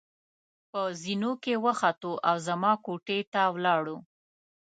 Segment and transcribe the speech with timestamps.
[0.69, 3.97] په زېنو کې وختو او زما کوټې ته ولاړو.